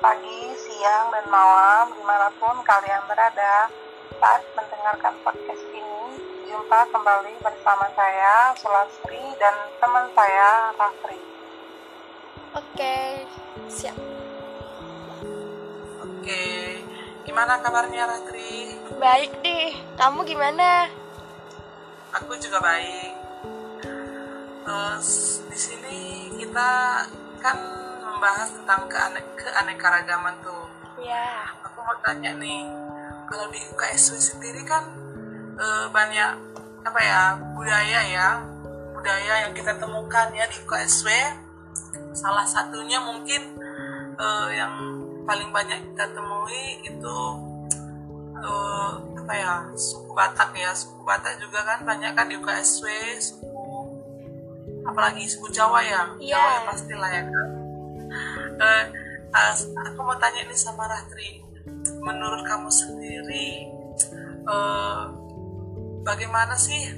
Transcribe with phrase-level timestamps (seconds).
[0.00, 3.68] pagi, siang, dan malam di mana pun kalian berada
[4.16, 6.16] saat mendengarkan podcast ini.
[6.48, 11.20] Jumpa kembali bersama saya, Sulasri, dan teman saya, Rafri.
[12.50, 12.96] Oke,
[13.68, 13.94] siap.
[16.00, 16.44] Oke,
[17.22, 18.80] gimana kabarnya Ratri?
[18.98, 19.76] Baik deh.
[19.94, 20.90] Kamu gimana?
[22.18, 23.12] Aku juga baik.
[24.66, 26.00] Eh, s- di sini
[26.34, 27.04] kita
[27.38, 27.56] kan
[28.20, 30.68] membahas tentang keane keanekaragaman tuh.
[31.00, 31.48] Ya.
[31.64, 32.68] Aku mau tanya nih,
[33.32, 34.92] kalau di UKSW sendiri kan
[35.56, 36.36] eh, banyak
[36.84, 38.44] apa ya budaya ya,
[38.92, 41.08] budaya yang kita temukan ya di UKSW.
[42.12, 43.56] Salah satunya mungkin
[44.20, 44.76] eh, yang
[45.24, 47.16] paling banyak kita temui itu
[48.36, 52.84] eh, apa ya suku Batak ya, suku Batak juga kan banyak kan di UKSW,
[53.16, 53.48] suku
[54.84, 56.36] apalagi suku Jawa ya, Iya.
[56.36, 57.59] Jawa ya pastilah ya kan.
[58.60, 58.84] Eh,
[59.32, 61.40] as- aku mau tanya nih sama Ratri,
[62.04, 63.72] menurut kamu sendiri,
[64.44, 65.02] eh,
[66.04, 66.92] bagaimana sih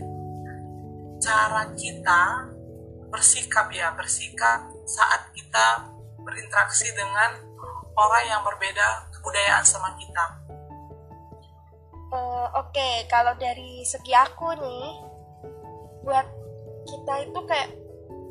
[1.23, 2.51] cara kita
[3.15, 5.87] bersikap ya, bersikap saat kita
[6.19, 7.39] berinteraksi dengan
[7.95, 10.27] orang yang berbeda kebudayaan sama kita?
[12.13, 14.87] Eh, Oke, kalau dari segi aku nih,
[16.03, 16.27] buat
[16.91, 17.71] kita itu kayak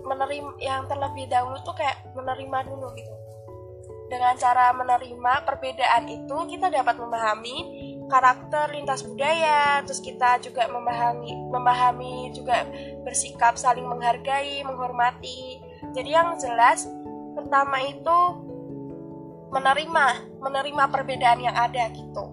[0.03, 3.20] menerima yang terlebih dahulu tuh kayak menerima dulu gitu.
[4.11, 11.31] Dengan cara menerima perbedaan itu kita dapat memahami karakter lintas budaya, terus kita juga memahami
[11.47, 12.67] memahami juga
[13.07, 15.63] bersikap saling menghargai, menghormati.
[15.95, 16.91] Jadi yang jelas
[17.39, 18.17] pertama itu
[19.55, 20.07] menerima,
[20.43, 22.23] menerima perbedaan yang ada gitu.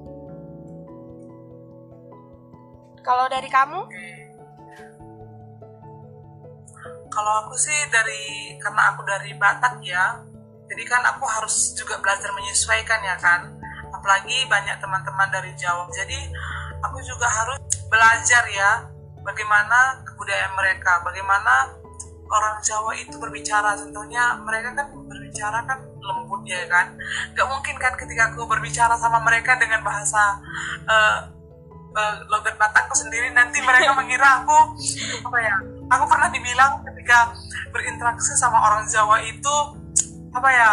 [3.07, 3.81] Kalau dari kamu?
[7.09, 10.28] Kalau aku sih dari karena aku dari Batak ya,
[10.69, 13.41] jadi kan aku harus juga belajar menyesuaikan ya kan.
[13.89, 15.89] Apalagi banyak teman-teman dari Jawa.
[15.91, 16.19] Jadi
[16.85, 18.85] aku juga harus belajar ya
[19.25, 21.73] bagaimana kebudayaan mereka, bagaimana
[22.29, 23.81] orang Jawa itu berbicara.
[23.81, 26.93] Contohnya mereka kan berbicara kan lembut ya kan.
[27.33, 30.37] Gak mungkin kan ketika aku berbicara sama mereka dengan bahasa
[30.85, 31.19] eh,
[32.29, 34.77] logat Batakku sendiri nanti mereka mengira aku
[35.25, 35.57] apa ya
[35.89, 37.33] aku pernah dibilang ketika
[37.75, 39.57] berinteraksi sama orang Jawa itu
[40.39, 40.73] apa ya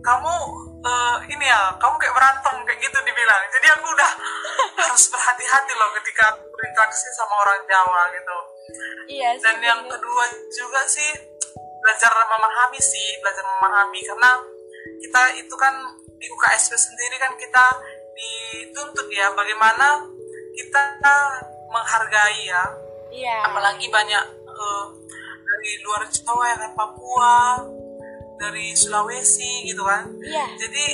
[0.00, 0.34] kamu
[0.80, 4.12] eh, ini ya kamu kayak berantem kayak gitu dibilang jadi aku udah
[4.86, 8.38] harus berhati-hati loh ketika berinteraksi sama orang Jawa gitu
[9.06, 9.42] Iya sih.
[9.42, 11.10] dan yang kedua juga sih
[11.82, 14.30] belajar memahami sih belajar memahami karena
[14.98, 15.74] kita itu kan
[16.16, 17.64] di UKSP sendiri kan kita
[18.16, 20.06] dituntut ya bagaimana
[20.54, 20.82] kita
[21.68, 22.64] menghargai ya
[23.06, 23.48] Iya.
[23.48, 24.84] apalagi banyak eh,
[25.46, 27.36] dari luar Jawa ya kan Papua
[28.36, 30.46] dari Sulawesi gitu kan Iya.
[30.56, 30.84] jadi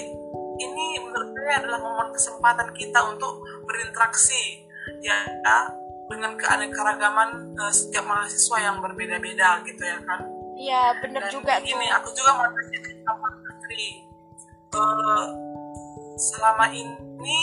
[0.55, 4.63] ini menurut saya adalah momen kesempatan kita untuk berinteraksi
[5.03, 5.19] ya
[6.07, 10.21] dengan keanekaragaman eh, setiap mahasiswa yang berbeda-beda gitu ya kan
[10.53, 11.67] Iya, bener dan juga tuh.
[11.91, 13.87] aku juga mau tanya sama Putri
[14.73, 15.25] Eh,
[16.17, 17.41] selama ini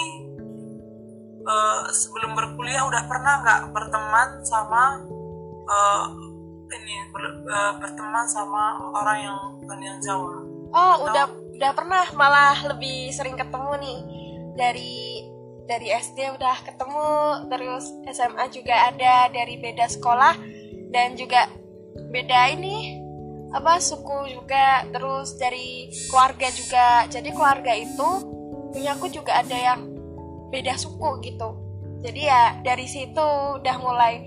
[1.41, 4.97] eh, sebelum berkuliah udah pernah nggak berteman sama
[5.65, 6.03] eh,
[6.69, 11.25] ini ber- eh, berteman sama orang yang bukan yang Jawa Oh, udah
[11.57, 13.99] udah pernah malah lebih sering ketemu nih
[14.53, 15.25] dari
[15.65, 17.09] dari SD udah ketemu,
[17.49, 20.33] terus SMA juga ada dari beda sekolah
[20.89, 21.45] dan juga
[22.09, 22.97] beda ini
[23.53, 27.05] apa suku juga, terus dari keluarga juga.
[27.09, 28.09] Jadi keluarga itu
[28.73, 29.89] punya aku juga ada yang
[30.49, 31.49] beda suku gitu.
[32.01, 33.25] Jadi ya dari situ
[33.61, 34.25] udah mulai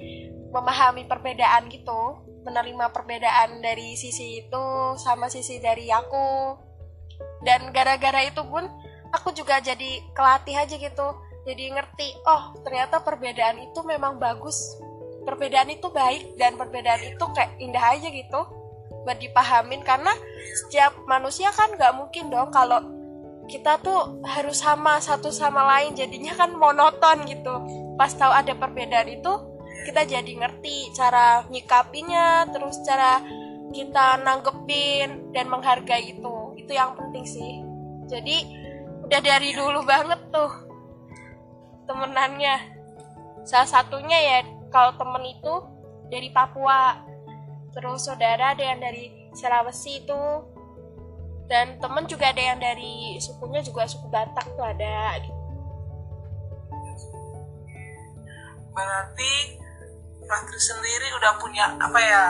[0.55, 4.65] memahami perbedaan gitu, menerima perbedaan dari sisi itu
[4.99, 6.59] sama sisi dari aku.
[7.43, 8.67] Dan gara-gara itu pun
[9.15, 11.09] aku juga jadi kelatih aja gitu.
[11.43, 14.79] Jadi ngerti, oh ternyata perbedaan itu memang bagus.
[15.23, 18.63] Perbedaan itu baik dan perbedaan itu kayak indah aja gitu
[19.03, 20.15] buat dipahamin karena
[20.63, 22.79] setiap manusia kan nggak mungkin dong kalau
[23.51, 27.53] kita tuh harus sama satu sama lain jadinya kan monoton gitu
[27.99, 29.33] pas tahu ada perbedaan itu
[29.83, 33.23] kita jadi ngerti cara nyikapinya terus cara
[33.73, 36.55] kita nanggepin dan menghargai itu.
[36.61, 37.53] Itu yang penting sih.
[38.07, 38.37] Jadi
[39.09, 40.53] udah dari dulu banget tuh
[41.89, 42.57] temenannya.
[43.49, 44.37] Salah satunya ya
[44.69, 45.55] kalau temen itu
[46.13, 47.01] dari Papua.
[47.73, 50.23] Terus saudara ada yang dari Sulawesi itu.
[51.49, 55.21] Dan temen juga ada yang dari sukunya juga suku Batak tuh ada.
[58.73, 59.62] Berarti
[60.33, 62.23] Ratri sendiri udah punya apa ya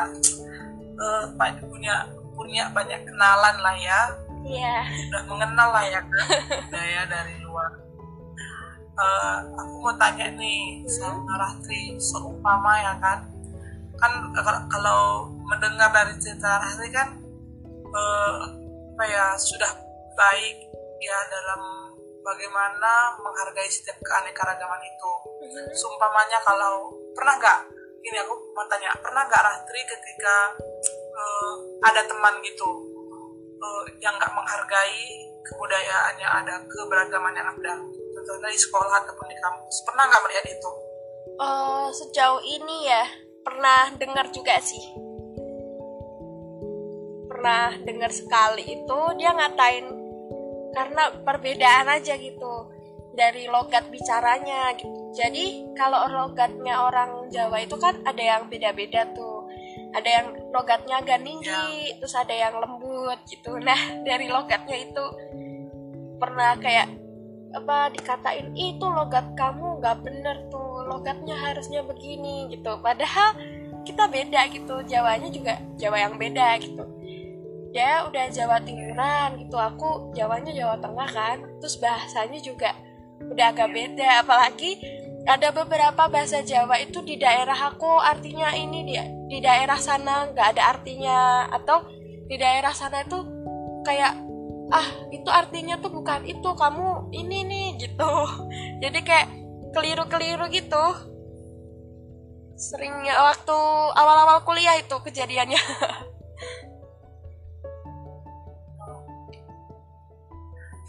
[1.38, 1.94] pa- punya
[2.34, 4.00] punya banyak kenalan lah ya.
[4.42, 4.82] Iya.
[5.06, 6.26] udah mengenal lah ya kan
[6.66, 7.70] budaya dari luar.
[8.92, 13.22] Eh, aku mau tanya nih sama Ratri seumpama ya kan.
[13.96, 14.12] Kan
[14.66, 17.08] kalau- mendengar dari cerita Ratri kan
[17.92, 18.36] eh,
[18.92, 19.68] apa ya sudah
[20.12, 20.56] baik
[20.98, 21.60] ya dalam
[22.22, 25.12] bagaimana menghargai setiap keanekaragaman itu.
[25.72, 27.60] Seumpamanya kalau pernah nggak
[28.02, 30.36] ini aku mau tanya pernah nggak Ratri ketika
[30.92, 31.54] eh,
[31.86, 32.68] ada teman gitu
[33.58, 35.02] eh, yang nggak menghargai
[35.42, 37.72] kebudayaan yang ada keberagaman yang ada
[38.12, 40.72] contohnya di sekolah ataupun di kampus pernah nggak melihat itu
[41.42, 43.02] Eh, sejauh ini ya
[43.42, 44.84] pernah dengar juga sih.
[47.26, 49.86] Pernah dengar sekali itu dia ngatain
[50.70, 52.54] karena perbedaan aja gitu
[53.12, 55.12] dari logat bicaranya gitu.
[55.12, 59.44] Jadi kalau logatnya orang Jawa itu kan ada yang beda-beda tuh.
[59.92, 60.26] Ada yang
[60.56, 63.60] logatnya agak tinggi, terus ada yang lembut gitu.
[63.60, 63.76] Nah,
[64.08, 65.04] dari logatnya itu
[66.16, 67.02] pernah kayak
[67.52, 73.36] apa dikatain itu logat kamu nggak bener tuh logatnya harusnya begini gitu padahal
[73.84, 76.84] kita beda gitu Jawanya juga Jawa yang beda gitu
[77.72, 82.72] dia udah Jawa Timuran gitu aku Jawanya Jawa Tengah kan terus bahasanya juga
[83.32, 84.76] udah agak beda apalagi
[85.22, 88.94] ada beberapa bahasa Jawa itu di daerah aku artinya ini di
[89.30, 91.46] di daerah sana nggak ada artinya.
[91.46, 91.86] Atau
[92.26, 93.22] di daerah sana itu
[93.86, 94.18] kayak
[94.72, 98.12] ah itu artinya tuh bukan itu kamu ini nih gitu.
[98.82, 99.28] Jadi kayak
[99.70, 100.84] keliru-keliru gitu.
[102.58, 103.58] Seringnya waktu
[103.94, 105.62] awal-awal kuliah itu kejadiannya.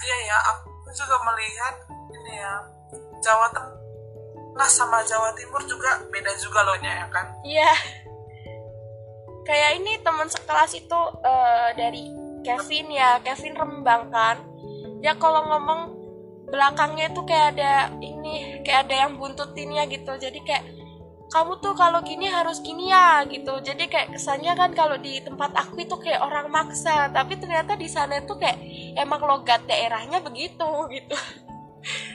[0.03, 1.92] Iya ya aku juga melihat
[2.23, 2.55] ini ya.
[3.19, 7.25] Jawa Tengah sama Jawa Timur juga beda juga loh ya kan?
[7.43, 7.71] Iya.
[9.43, 12.03] Kayak ini teman sekelas itu eh, dari
[12.47, 13.19] Kevin ya.
[13.19, 14.39] Kevin Rembang kan.
[15.03, 15.99] Ya kalau ngomong
[16.47, 20.15] belakangnya itu kayak ada ini kayak ada yang buntutinnya gitu.
[20.15, 20.63] Jadi kayak
[21.33, 23.59] kamu tuh kalau gini harus gini ya gitu.
[23.59, 27.11] Jadi kayak kesannya kan kalau di tempat aku itu kayak orang maksa.
[27.11, 28.59] Tapi ternyata di sana itu kayak
[28.95, 31.17] emang logat daerahnya begitu gitu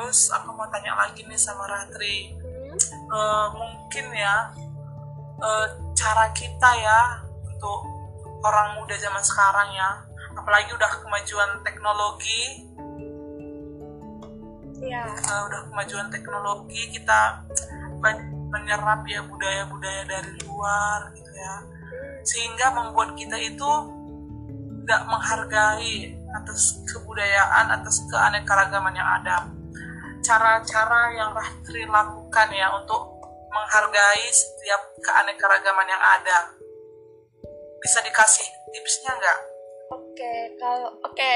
[0.00, 2.32] terus aku mau tanya lagi nih sama Ratri.
[2.32, 2.72] Hmm.
[2.88, 4.48] Eh, mungkin ya
[5.36, 7.84] eh, cara kita ya untuk
[8.40, 10.00] orang muda zaman sekarang ya
[10.32, 12.64] apalagi udah kemajuan teknologi.
[14.80, 15.04] Iya.
[15.04, 17.44] eh, udah kemajuan teknologi kita
[18.48, 21.60] menyerap ya budaya-budaya dari luar gitu ya.
[22.24, 23.70] Sehingga membuat kita itu
[24.80, 29.59] tidak menghargai atas kebudayaan atas keanekaragaman yang ada
[30.20, 33.20] cara-cara yang Rahtri lakukan ya untuk
[33.50, 36.38] menghargai setiap keanekaragaman yang ada
[37.80, 39.38] bisa dikasih tipsnya nggak?
[39.90, 41.34] Oke, kalau oke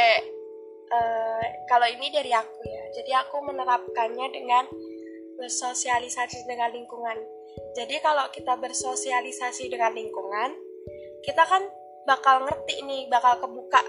[0.94, 2.84] eh, kalau ini dari aku ya.
[2.94, 4.64] Jadi aku menerapkannya dengan
[5.40, 7.18] bersosialisasi dengan lingkungan.
[7.74, 10.54] Jadi kalau kita bersosialisasi dengan lingkungan,
[11.26, 11.66] kita kan
[12.06, 13.82] bakal ngerti nih, bakal kebuka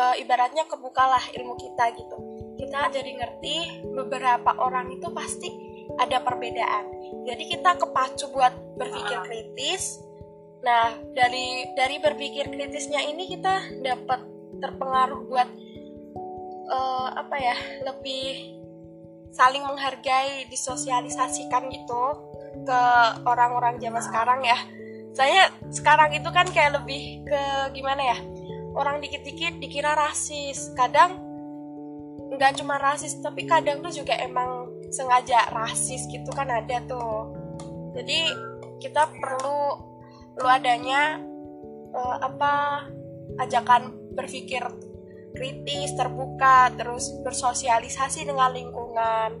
[0.00, 2.18] eh, ibaratnya kebukalah ilmu kita gitu.
[2.70, 3.56] Kita jadi ngerti
[3.90, 5.50] beberapa orang itu pasti
[5.98, 6.86] ada perbedaan.
[7.26, 9.98] Jadi kita kepacu buat berpikir kritis,
[10.60, 14.20] Nah, dari dari berpikir kritisnya ini kita dapat
[14.60, 15.48] terpengaruh buat
[16.68, 17.56] eh, apa ya,
[17.88, 18.60] lebih
[19.32, 22.02] saling menghargai, disosialisasikan gitu
[22.66, 22.82] ke
[23.24, 24.58] orang-orang zaman sekarang ya.
[25.16, 27.42] Saya sekarang itu kan kayak lebih ke
[27.72, 28.18] gimana ya?
[28.76, 30.70] Orang dikit-dikit dikira rasis.
[30.76, 31.18] Kadang
[32.40, 37.36] nggak cuma rasis, tapi kadang tuh juga emang sengaja rasis gitu kan ada tuh.
[37.92, 38.32] Jadi
[38.80, 39.60] kita perlu
[40.40, 41.20] perlu adanya
[41.92, 42.88] eh, apa
[43.44, 44.64] ajakan berpikir
[45.36, 49.36] kritis terbuka terus bersosialisasi dengan lingkungan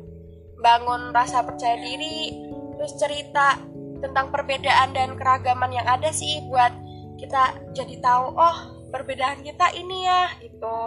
[0.60, 2.36] bangun rasa percaya diri
[2.76, 3.58] terus cerita
[4.00, 6.72] tentang perbedaan dan keragaman yang ada sih buat
[7.16, 8.56] kita jadi tahu oh
[8.92, 10.78] perbedaan kita ini ya gitu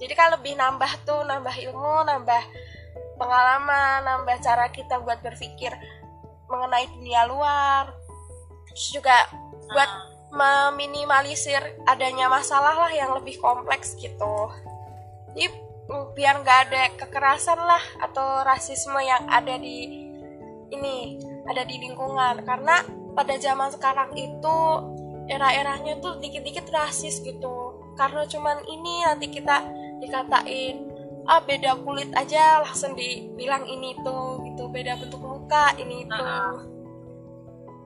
[0.00, 2.42] jadi kan lebih nambah tuh nambah ilmu nambah
[3.20, 5.72] pengalaman nambah cara kita buat berpikir
[6.52, 7.88] mengenai dunia luar.
[8.68, 9.16] Terus juga
[9.72, 9.90] buat
[10.32, 14.52] meminimalisir adanya masalah lah yang lebih kompleks gitu.
[15.32, 15.48] Jadi
[15.88, 20.12] mm, biar nggak ada kekerasan lah atau rasisme yang ada di
[20.68, 21.16] ini
[21.48, 22.44] ada di lingkungan.
[22.44, 22.84] Karena
[23.16, 24.56] pada zaman sekarang itu
[25.28, 27.80] era-eranya tuh dikit-dikit rasis gitu.
[27.96, 30.90] Karena cuman ini nanti kita dikatain
[31.30, 36.24] ah beda kulit aja langsung dibilang ini tuh gitu beda bentuk muka ini itu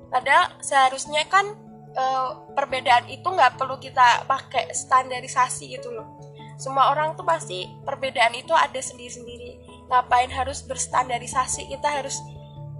[0.06, 1.44] Padahal seharusnya kan
[1.98, 6.06] uh, perbedaan itu nggak perlu kita pakai standarisasi gitu loh.
[6.56, 9.60] Semua orang tuh pasti perbedaan itu ada sendiri-sendiri.
[9.92, 11.68] Ngapain harus berstandarisasi?
[11.68, 12.16] Kita harus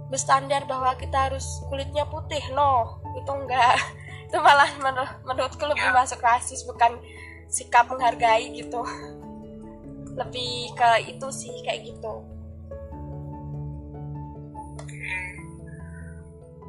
[0.07, 2.41] berstandar bahwa kita harus kulitnya putih.
[2.55, 3.77] No, itu enggak.
[4.27, 6.03] Itu malah menur menurutku lebih ya.
[6.03, 6.99] masuk rasis bukan
[7.47, 8.83] sikap menghargai gitu.
[10.17, 12.13] Lebih ke itu sih kayak gitu.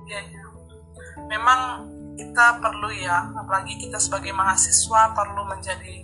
[0.09, 0.45] Ya, ya
[1.29, 1.85] memang
[2.19, 6.03] kita perlu ya apalagi kita sebagai mahasiswa perlu menjadi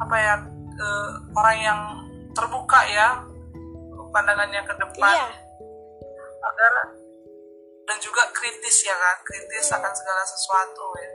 [0.00, 0.34] apa ya
[0.72, 0.90] ke
[1.36, 1.80] orang yang
[2.32, 3.20] terbuka ya
[4.12, 5.28] pandangannya ke depan iya.
[6.40, 6.72] agar
[7.88, 11.10] dan juga kritis ya kan kritis akan segala sesuatu ya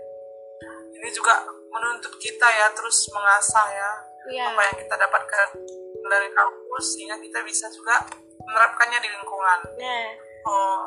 [0.97, 3.91] ini juga menuntut kita ya terus mengasah ya
[4.31, 4.51] iya.
[4.51, 5.47] apa yang kita dapatkan
[6.07, 8.07] dari kampus sehingga kita bisa juga
[8.47, 10.07] menerapkannya di lingkungan nah.
[10.47, 10.83] oh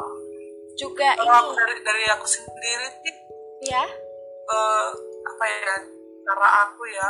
[0.79, 1.57] juga kalau ini.
[1.61, 3.17] dari dari aku sendiri sih
[3.69, 3.85] ya
[4.49, 4.89] uh,
[5.29, 5.75] apa ya
[6.25, 7.09] cara aku ya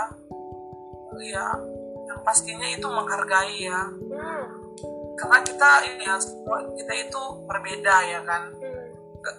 [1.21, 1.47] ya
[2.11, 4.45] yang pastinya itu menghargai ya hmm.
[5.15, 6.17] karena kita ini ya
[6.75, 8.87] kita itu berbeda ya kan hmm.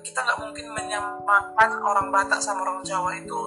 [0.05, 3.39] kita nggak mungkin menyamakan orang Batak sama orang Jawa itu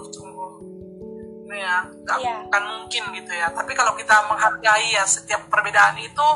[1.54, 1.86] ini ya.
[1.86, 2.38] Nggak yeah.
[2.50, 3.46] akan mungkin gitu ya.
[3.54, 6.28] Tapi kalau kita menghargai ya setiap perbedaan itu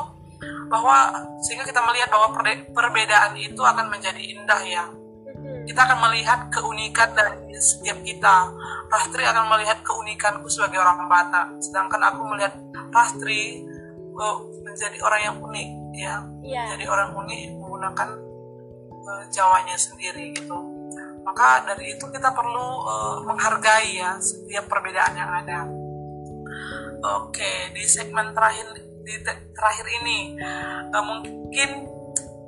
[0.71, 1.11] bahwa
[1.43, 2.39] sehingga kita melihat bahwa
[2.71, 4.85] perbedaan itu akan menjadi indah ya.
[5.67, 8.49] Kita akan melihat keunikan dari setiap kita.
[8.89, 11.59] Rastri akan melihat keunikanku sebagai orang Batak.
[11.59, 12.55] Sedangkan aku melihat
[12.89, 13.67] Rastri
[14.15, 16.15] oh, menjadi orang yang unik ya.
[16.45, 16.65] Yeah.
[16.75, 18.09] jadi orang unik menggunakan
[18.89, 20.55] uh, Jawanya sendiri gitu
[21.29, 25.69] maka dari itu kita perlu uh, menghargai ya setiap perbedaan yang ada.
[27.21, 28.65] Oke di segmen terakhir
[29.05, 29.13] di
[29.53, 30.33] terakhir ini
[30.89, 31.85] uh, mungkin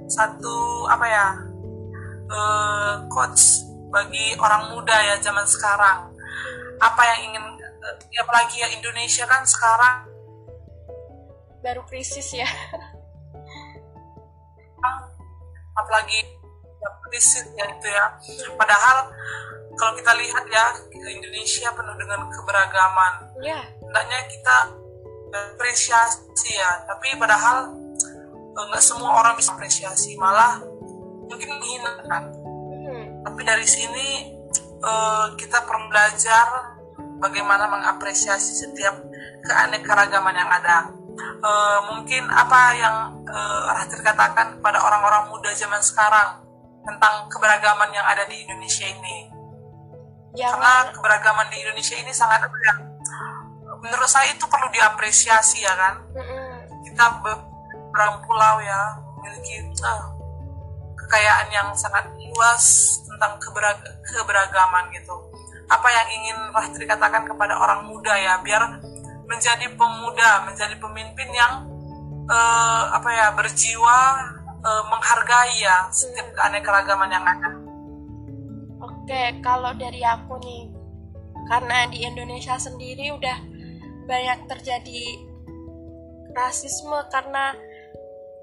[0.09, 1.27] satu apa ya
[2.25, 6.09] uh, coach bagi orang muda ya zaman sekarang.
[6.81, 7.95] Apa yang ingin uh,
[8.25, 10.09] apalagi ya Indonesia kan sekarang
[11.61, 12.49] baru krisis ya.
[15.77, 16.40] Apalagi
[17.09, 18.05] krisis ya itu ya.
[18.55, 19.11] Padahal
[19.75, 20.65] kalau kita lihat ya
[21.09, 23.13] Indonesia penuh dengan keberagaman.
[23.41, 23.57] Ya.
[23.81, 24.57] hendaknya kita
[25.33, 27.73] apresiasi ya tapi padahal
[28.29, 30.61] eh, nggak semua orang bisa apresiasi malah
[31.25, 32.23] mungkin menghinakan.
[32.81, 33.23] Hmm.
[33.23, 34.33] tapi dari sini
[34.83, 36.75] uh, kita perlu belajar
[37.21, 38.97] bagaimana mengapresiasi setiap
[39.45, 40.77] keanekaragaman yang ada.
[41.41, 42.95] Uh, mungkin apa yang
[43.29, 46.41] uh, Rahtir katakan kepada orang-orang muda zaman sekarang
[46.81, 49.29] tentang keberagaman yang ada di Indonesia ini.
[50.31, 52.55] Ya, karena keberagaman di Indonesia ini sangat apa
[53.81, 55.95] menurut saya itu perlu diapresiasi ya kan?
[56.85, 60.05] Kita beberapa pulau ya memiliki uh,
[60.95, 65.17] kekayaan yang sangat luas tentang keberag keberagaman gitu.
[65.67, 68.81] Apa yang ingin Rahtri katakan kepada orang muda ya biar
[69.25, 71.63] menjadi pemuda menjadi pemimpin yang
[72.27, 73.97] uh, apa ya berjiwa
[74.61, 77.49] uh, menghargai ya setiap keanekaragaman yang ada.
[78.81, 80.63] Oke kalau dari aku nih
[81.49, 83.37] karena di Indonesia sendiri udah
[84.05, 85.03] banyak terjadi
[86.31, 87.53] rasisme karena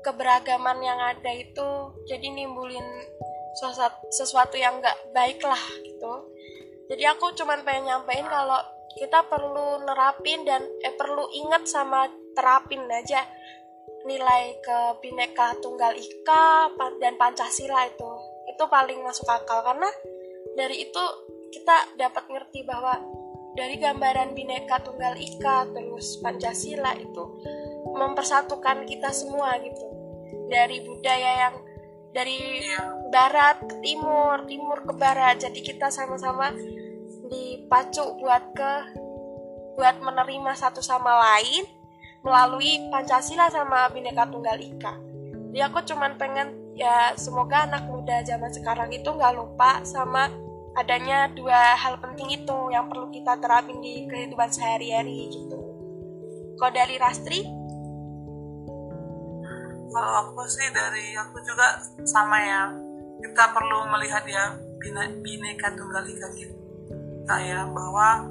[0.05, 1.69] keberagaman yang ada itu
[2.07, 2.85] jadi nimbulin
[4.15, 6.31] sesuatu yang nggak baik lah gitu.
[6.89, 8.61] Jadi aku cuman pengen nyampein kalau
[8.97, 13.27] kita perlu nerapin dan eh perlu ingat sama terapin aja
[14.09, 18.11] nilai ke bineka tunggal ika dan pancasila itu
[18.49, 19.61] itu paling masuk akal.
[19.61, 19.87] Karena
[20.57, 21.05] dari itu
[21.53, 22.97] kita dapat ngerti bahwa
[23.53, 27.25] dari gambaran bineka tunggal ika terus pancasila itu
[27.93, 29.85] mempersatukan kita semua gitu.
[30.49, 31.57] Dari budaya yang
[32.17, 32.65] dari
[33.13, 35.37] barat ke timur timur ke barat.
[35.45, 36.57] Jadi kita sama-sama
[37.29, 38.73] dipacu buat ke
[39.77, 41.78] buat menerima satu sama lain
[42.23, 44.95] melalui pancasila sama bineka tunggal ika
[45.53, 50.29] jadi aku cuman pengen ya semoga anak muda zaman sekarang itu nggak lupa sama
[50.79, 55.59] adanya dua hal penting itu yang perlu kita terapin di kehidupan sehari-hari gitu.
[56.55, 57.43] Kalau dari Rastri?
[59.91, 62.63] Kalau aku sih dari aku juga sama ya.
[63.19, 64.55] Kita perlu melihat ya
[65.19, 66.31] bineka tunggal ika
[67.29, 68.25] kita ya bahwa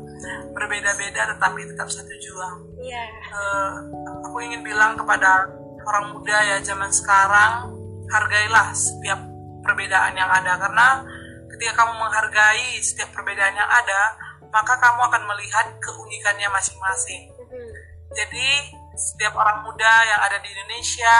[0.58, 2.50] berbeda-beda tetapi tetap satu jua.
[2.82, 2.98] Iya.
[2.98, 3.30] Yeah.
[3.30, 3.70] Uh,
[4.26, 5.46] aku ingin bilang kepada
[5.86, 7.78] orang muda ya zaman sekarang
[8.10, 9.22] hargailah setiap
[9.62, 11.06] perbedaan yang ada karena
[11.54, 14.18] ketika kamu menghargai setiap perbedaan yang ada,
[14.50, 17.30] maka kamu akan melihat keunikannya masing-masing.
[18.18, 18.50] Jadi,
[18.98, 21.18] setiap orang muda yang ada di Indonesia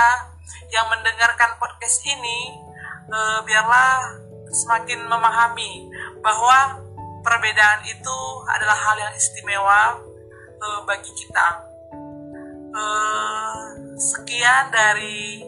[0.74, 2.58] yang mendengarkan podcast ini,
[3.06, 4.18] eh, biarlah
[4.50, 5.94] semakin memahami
[6.26, 6.87] bahwa
[7.22, 8.20] perbedaan itu
[8.50, 9.82] adalah hal yang istimewa
[10.62, 11.48] uh, bagi kita.
[12.78, 13.58] Uh,
[13.98, 15.42] sekian dari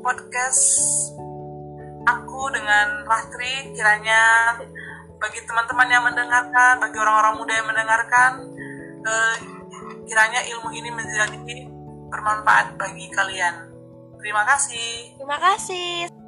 [0.00, 0.64] podcast
[2.06, 4.56] aku dengan Rahtri kiranya
[5.20, 8.30] bagi teman-teman yang mendengarkan, bagi orang-orang muda yang mendengarkan,
[9.04, 9.34] uh,
[10.08, 11.36] kiranya ilmu ini menjadi
[12.08, 13.68] bermanfaat bagi kalian.
[14.20, 15.16] Terima kasih.
[15.20, 16.19] Terima kasih.